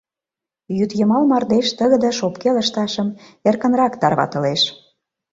[0.77, 3.07] Йӱдйымал мардеж тыгыде шопке лышташым
[3.49, 4.61] эркынрак тарватылеш.